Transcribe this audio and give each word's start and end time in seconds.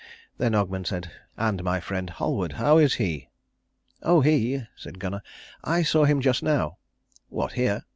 Then 0.39 0.53
Ogmund 0.55 0.87
said, 0.87 1.11
"And 1.37 1.63
my 1.63 1.79
friend 1.79 2.09
Halward, 2.09 2.53
how 2.53 2.79
is 2.79 2.95
he?" 2.95 3.29
"Oh, 4.01 4.21
he!" 4.21 4.63
said 4.75 4.97
Gunnar. 4.97 5.21
"I 5.63 5.83
saw 5.83 6.05
him 6.05 6.21
just 6.21 6.41
now." 6.41 6.79
"What, 7.29 7.51
here?" 7.53 7.83